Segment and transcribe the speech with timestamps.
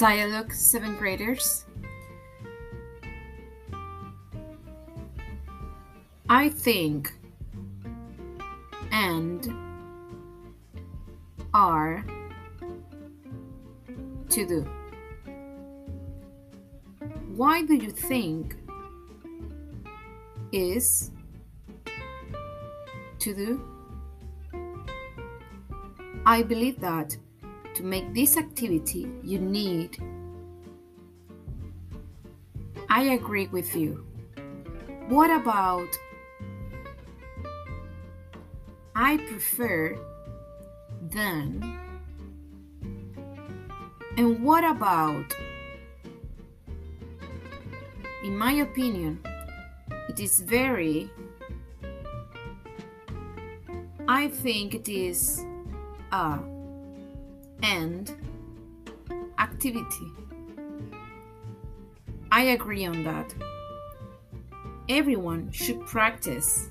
[0.00, 1.66] Dialogue 7th graders.
[6.26, 7.12] I think
[8.90, 9.54] and
[11.52, 12.02] are
[14.30, 14.62] to do.
[17.36, 18.56] Why do you think
[20.50, 21.10] is
[23.18, 23.62] to do?
[26.24, 27.18] I believe that
[27.80, 29.96] to make this activity you need.
[32.90, 34.04] I agree with you.
[35.08, 35.88] What about
[38.94, 39.96] I prefer
[41.08, 41.78] than?
[44.18, 45.34] And what about
[48.22, 49.20] in my opinion,
[50.10, 51.10] it is very
[54.06, 55.46] I think it is
[56.12, 56.59] a
[57.62, 58.14] and
[59.38, 60.12] activity.
[62.32, 63.34] I agree on that.
[64.88, 66.68] Everyone should practice